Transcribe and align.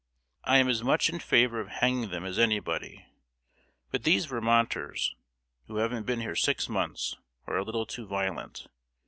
"I 0.43 0.57
am 0.57 0.67
as 0.67 0.83
much 0.83 1.11
in 1.11 1.19
favor 1.19 1.59
of 1.59 1.67
hanging 1.67 2.09
them 2.09 2.25
as 2.25 2.39
anybody; 2.39 3.05
but 3.91 4.01
these 4.03 4.25
Vermonters, 4.25 5.13
who 5.67 5.75
haven't 5.75 6.07
been 6.07 6.21
here 6.21 6.35
six 6.35 6.67
months, 6.67 7.15
are 7.45 7.57
a 7.57 7.63
little 7.63 7.85
too 7.85 8.07
violent. 8.07 8.65